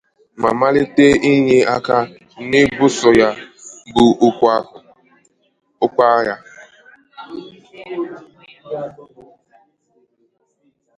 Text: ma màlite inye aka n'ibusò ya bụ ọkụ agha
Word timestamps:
ma 0.41 0.49
màlite 0.59 1.05
inye 1.31 1.59
aka 1.75 1.97
n'ibusò 2.49 3.09
ya 3.21 3.29
bụ 3.93 4.05
ọkụ 4.27 6.03
agha 6.17 6.35